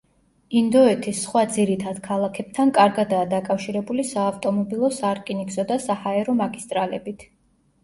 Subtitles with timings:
[0.59, 7.31] ინდოეთის სხვა ძირითად ქალაქებთან კარგადაა დაკავშირებული საავტომობილო, სარკინიგზო და საჰაერო მაგისტრალებით.